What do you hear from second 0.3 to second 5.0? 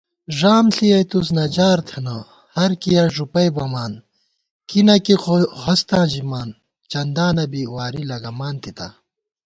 ݫام لېئیتُوس نجار تھنہ ہر کِیَہ ݫُپئ بَمان * کی نہ